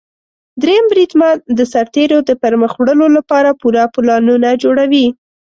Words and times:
دریم 0.61 0.85
بریدمن 0.91 1.35
د 1.57 1.59
سرتیرو 1.73 2.19
د 2.23 2.31
پرمخ 2.41 2.71
وړلو 2.77 3.07
لپاره 3.17 3.57
پوره 3.61 3.83
پلانونه 3.93 4.49
جوړوي. 4.63 5.07